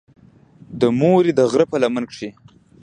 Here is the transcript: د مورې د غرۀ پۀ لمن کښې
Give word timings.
د 0.79 0.83
مورې 0.99 1.31
د 1.37 1.41
غرۀ 1.51 1.65
پۀ 1.71 1.77
لمن 1.83 2.03
کښې 2.11 2.29